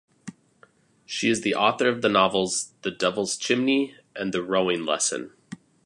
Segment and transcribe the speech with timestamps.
[1.05, 5.31] She is the author of the novels "The Devil's Chimney" and "The Rowing Lesson".